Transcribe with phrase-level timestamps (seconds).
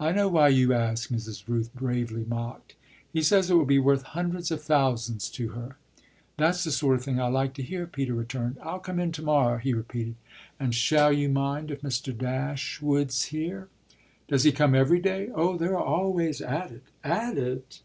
[0.00, 1.46] "I know why you ask!" Mrs.
[1.46, 2.74] Rooth bravely mocked.
[3.12, 5.76] "He says it will be worth hundreds of thousands to her."
[6.38, 8.56] "That's the sort of thing I like to hear," Peter returned.
[8.62, 10.14] "I'll come in to morrow," he repeated.
[10.58, 12.16] "And shall you mind if Mr.
[12.16, 13.68] Dash wood's here?"
[14.26, 17.82] "Does he come every day?" "Oh they're always at it." "At it